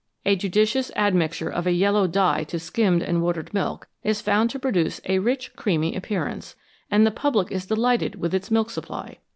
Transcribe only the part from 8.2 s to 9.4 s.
its milk supply.